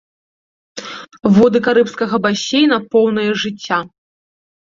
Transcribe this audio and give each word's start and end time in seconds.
Воды 1.35 1.59
карыбскага 1.67 2.15
басейна 2.25 2.77
поўныя 2.97 3.31
жыцця. 3.45 3.79